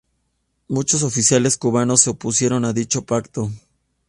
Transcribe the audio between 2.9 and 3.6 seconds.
pacto.